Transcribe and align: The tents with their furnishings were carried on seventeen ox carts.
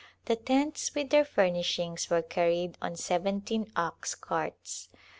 The 0.25 0.35
tents 0.35 0.95
with 0.95 1.11
their 1.11 1.23
furnishings 1.23 2.09
were 2.09 2.23
carried 2.23 2.75
on 2.81 2.95
seventeen 2.95 3.71
ox 3.75 4.15
carts. 4.15 4.89